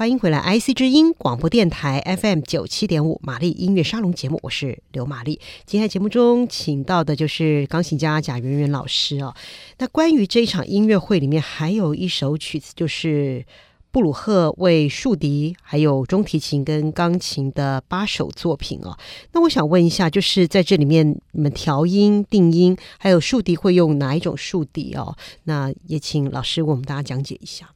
[0.00, 5.38] 欢迎回来，IC 之音广播电台 FM 九七点五，玛丽音乐沙龙节目，我是刘玛丽。
[5.66, 9.34] 今天节目中请到的就是钢琴家贾圆圆老师哦。
[9.76, 13.44] 那关于这一场音乐会里面，还有一首曲子，就是
[13.90, 18.96] 布鲁赫为竖笛、还有中提琴跟钢琴的八首作品哦。
[19.34, 25.14] 那我想问一下，就是在这里面，你们调音、定音，还有竖笛会用哪一种竖笛哦？
[25.44, 27.68] 那也请老师为我们大家讲解一下。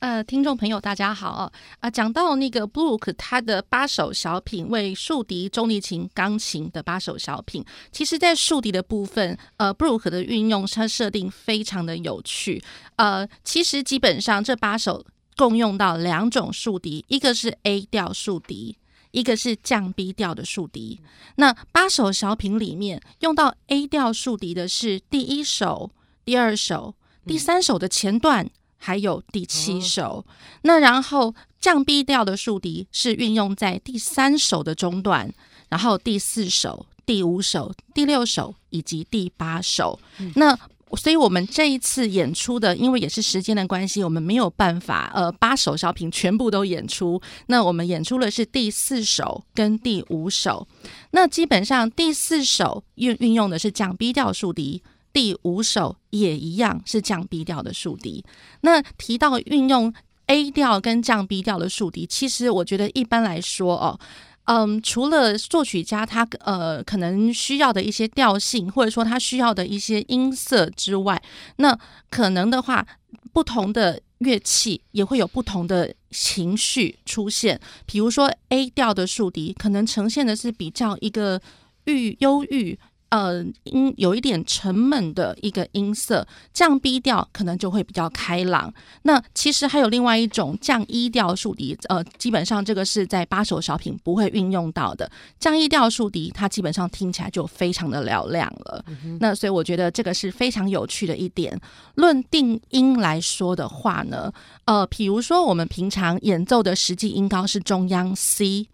[0.00, 1.52] 呃，听众朋友，大家好啊！
[1.80, 12.62] 啊，讲到那个布鲁克他的八首小品，为竖笛、中提琴、钢琴的八首小品，其实，在竖笛的部分，呃，布鲁克的运用，它设定非常的有趣。
[12.94, 15.04] 呃，其实基本上这八首
[15.36, 18.78] 共用到两种竖笛，一个是 A 调竖笛，
[19.10, 21.00] 一个是降 B 调的竖笛。
[21.34, 25.90] 那八首小品里面用到 A 调竖笛的是第一首、
[26.24, 26.94] 第二首、
[27.26, 28.48] 第三首的前段。
[28.78, 30.24] 还有第七首，
[30.62, 35.32] 那然后降 B 调的竖笛是运用在第三首的中段，
[35.68, 39.98] 然后第四首、第五首、第六首以及第八首。
[40.18, 40.58] 嗯、那
[40.96, 47.20] 所以我们这一次演出的，因为也是时间的关系，我们没有办法呃八首小品全部都演出。
[47.48, 50.66] 那我们演出的是第四首跟第五首。
[51.10, 54.82] 那基本上第四首运运用的是降 B 调竖笛。
[55.18, 58.24] 第五首也一样是降 B 调的竖笛。
[58.60, 59.92] 那提到运用
[60.26, 63.98] A 调跟降 B 调的竖笛，其实我觉得一般来说哦，
[64.44, 71.20] 嗯，除了作曲家他呃可能需要的一些调性，或者说他需要的一些音色之外，
[71.56, 71.76] 那
[72.10, 72.86] 可能的话，
[73.32, 77.60] 不同的乐器也会有不同的情绪出现。
[77.86, 81.42] 比如说 A 调的竖笛，可能呈现的是比较一个
[81.86, 82.78] 郁忧郁。
[83.10, 88.72] 呃，音有一点沉闷的一个音色，降 B 调可能就会比较开朗。
[89.02, 95.10] 那其实还有另外一种降 E 调竖笛，呃，基本上这个是在八首小品不会运用到的。
[95.38, 98.84] 降 E 调竖笛，它基本上听起来就非常的嘹亮了。
[98.88, 101.58] 嗯、那所以我觉得这个是非常有趣的一点。
[101.94, 104.32] 论定音来说的话呢，
[104.66, 108.68] 呃，比如说我们平常演奏的实际音高是中央 C。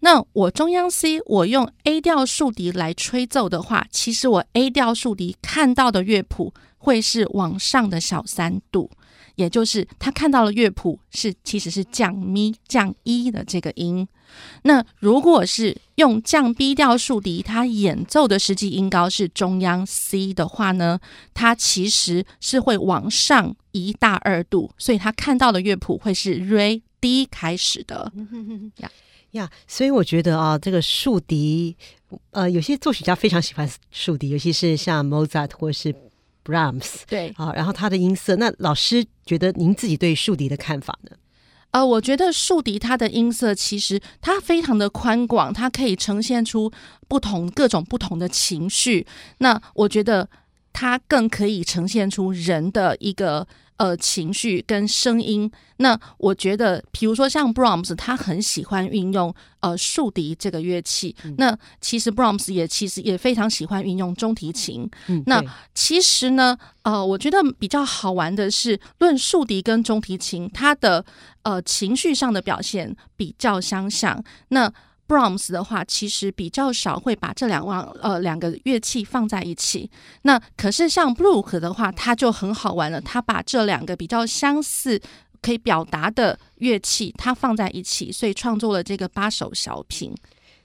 [0.00, 8.90] 那我中央 C，我用 A 调竖笛来吹奏的话，其实我 A 调竖笛看到的乐谱会是往上的小三度，
[9.34, 14.06] 也就是他看到的乐谱是其实是降咪降一的这个音。
[14.62, 20.98] 那如果是用降 B 调竖笛，他演奏的实际音高是中央 C 的话呢，
[21.32, 28.12] 它其实是会往上一大二度，所以他看到的乐谱会是 Re D 开始的。
[29.36, 29.44] 呀。
[29.44, 31.76] 呀，所以我觉得啊，这个竖笛，
[32.30, 35.94] 呃，有些作曲家非常喜欢竖笛，尤其是像 Mozart 或是
[36.42, 38.36] Brahms，对，啊，然后他的音色。
[38.36, 41.10] 那老师觉得您自己对竖笛的看法呢？
[41.72, 46.72] 呃，我觉得竖笛它的音色其实它非常的宽广，它可以呈现出
[47.06, 49.06] 不同各种不同的情绪。
[49.38, 50.26] 那我觉得
[50.76, 53.48] 它更可以呈现出人的一个。
[53.78, 61.14] 呃，情绪跟声音，那我觉得，比如说像 Brahms，他很喜欢运用呃竖笛这个乐器。
[61.24, 64.90] 嗯、那其实 Brahms 也其实也非常喜欢运用中提琴。
[65.08, 65.44] 嗯、那
[65.74, 71.04] 其实呢，呃，我觉得比较好玩的是，论竖笛跟中提琴，它的
[71.42, 74.24] 呃情绪上的表现比较相像。
[74.48, 74.72] 那
[75.08, 79.90] Brahms 的话，其实比较少会把这两万呃两个乐器放在一起。
[80.22, 85.00] 那可是像布鲁克的话，他就很好玩了，他把这两个比较相似
[85.40, 90.12] 可以表达的乐器，它放在一起，所以创作了这个八首小品。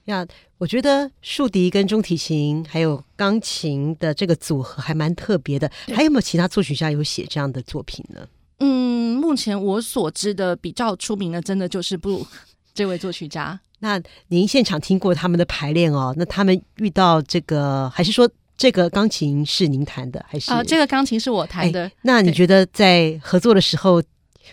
[0.06, 0.26] 呀，
[0.58, 5.70] 我觉得竖笛跟中提琴还有钢琴的这个组合还蛮特别的。
[5.94, 8.28] 还有没有其他作曲家有写这样的作品呢？
[8.58, 12.30] 嗯，目前我所知的比较出名的，真的就是布鲁克
[12.74, 13.60] 这位作曲家。
[13.82, 16.14] 那您现场听过他们的排练哦？
[16.18, 20.64] 那他们遇到这个，还是说这个钢琴是您弹的，还是啊、呃？
[20.64, 21.84] 这个钢琴是我弹的。
[21.84, 24.02] 哎、那你觉得在合作的时候，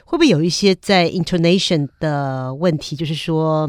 [0.04, 2.96] 会不会有一些在 intonation 的问题？
[2.96, 3.68] 就是说，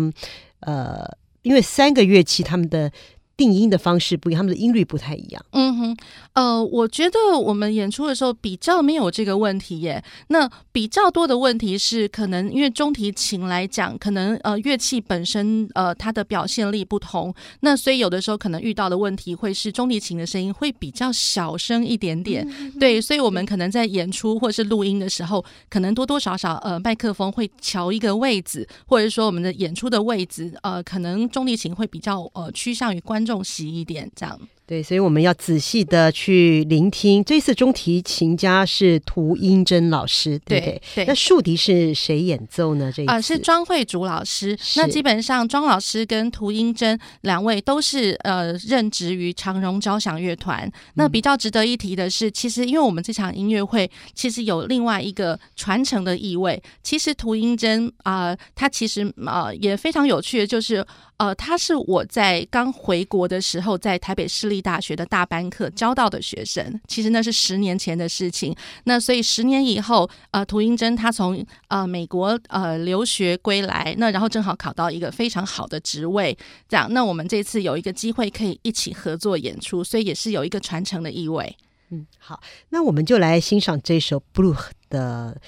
[0.61, 1.05] 呃，
[1.43, 2.91] 因为三个乐器他们的。
[3.39, 5.41] 定音的方式不一样，他们的音律不太一样。
[5.51, 5.97] 嗯哼，
[6.33, 10.03] 呃，我觉得我们演出的时候比较没有这个问题耶。
[10.27, 22.45] 那比较多的问题是，可能因为中提琴来讲，可能呃乐器本身呃它的表现力不同，那所以有的时候可能遇到的问题会是中提琴的声音会比较小声一点点。
[22.59, 33.28] 嗯、对，所以我们可能在演出或是录音的时候，可能多多少少呃麦克风会调一个位置，或者说我们的演出的位置呃可能中提琴会比较呃趋向于观众。
[33.29, 34.49] 重视一点，这样。
[34.69, 37.23] 对，所以我们要仔细的去聆听。
[37.23, 40.81] 这次中提琴家是涂英珍老师，对不对？
[40.93, 42.91] 对，对，那竖笛是谁演奏呢？
[42.95, 44.55] 这一次呃是庄慧竹老师。
[44.75, 50.71] 那基本上庄老师跟涂英珍两位都是呃任职于长荣交响乐团。
[50.93, 56.61] 那比较值得一提的是，其实因为我们这场音乐会其实有另外一个传承的意味。
[56.83, 60.85] 其实涂英珍啊、呃，他其实啊、呃、也非常有趣的，就是。
[61.19, 66.79] 呃，他是我在刚回国的时候，在台北市立大学的大班课教到的学生。
[66.87, 68.55] 其实那是十年前的事情。
[68.83, 76.87] 那所以十年以后，呃，涂英珍他从呃美国呃留学归来，那然后正好考到一个非常好的职位，这样。
[76.93, 81.57] 那我们这次有一个机会可以一起合作演出，所以也是有一个传承的意味。
[81.89, 85.39] 嗯，好，那我们就来欣赏这首布鲁克的。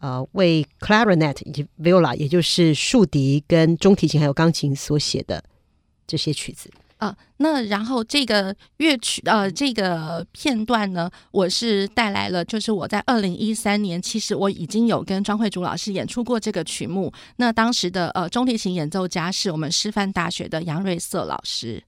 [0.00, 5.42] 呃，为 clarinet 以及 viola，也就是竖笛跟中提琴还有钢琴所写的
[6.06, 17.12] 这些曲子啊、呃，那然后这个乐曲呃，这个片段呢，我是带来了，就是我在二零一三年，其实我已经有跟庄慧竹老师演出过这个曲目。
[17.36, 21.82] 那当时的呃中提琴演奏家是我们师范大学的杨瑞瑟老师。